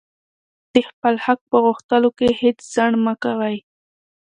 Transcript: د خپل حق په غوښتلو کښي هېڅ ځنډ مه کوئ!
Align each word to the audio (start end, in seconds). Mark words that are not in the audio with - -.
د 0.73 0.75
خپل 0.89 1.15
حق 1.25 1.39
په 1.49 1.57
غوښتلو 1.65 2.09
کښي 2.17 2.31
هېڅ 2.41 2.57
ځنډ 2.73 2.95
مه 3.05 3.13
کوئ! 3.23 3.57